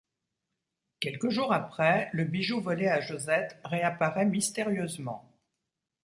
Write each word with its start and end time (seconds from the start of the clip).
Quelques 0.99 1.29
jours 1.29 1.53
après 1.53 2.09
le 2.13 2.23
bijou 2.23 2.59
volé 2.59 2.87
à 2.87 3.01
Josette 3.01 3.59
réapparait 3.63 4.25
mystérieusement. 4.25 5.31